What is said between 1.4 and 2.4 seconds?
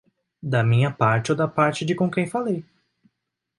parte de com quem